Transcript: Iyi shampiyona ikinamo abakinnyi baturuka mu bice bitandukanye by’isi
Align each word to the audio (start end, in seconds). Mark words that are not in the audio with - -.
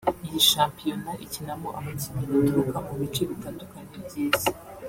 Iyi 0.25 0.39
shampiyona 0.51 1.11
ikinamo 1.25 1.67
abakinnyi 1.79 2.23
baturuka 2.31 2.77
mu 2.85 2.93
bice 2.99 3.21
bitandukanye 3.29 3.95
by’isi 4.05 4.51